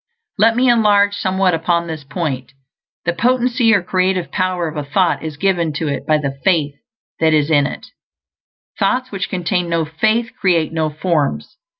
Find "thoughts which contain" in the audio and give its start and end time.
8.79-9.69